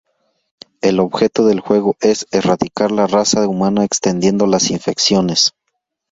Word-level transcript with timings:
El 0.81 0.99
objeto 0.99 1.45
del 1.45 1.59
juego 1.59 1.95
es 2.01 2.25
erradicar 2.31 2.91
la 2.91 3.05
raza 3.05 3.47
humana 3.47 3.83
extendiendo 3.85 4.47
las 4.47 4.71
infecciones. 4.71 5.53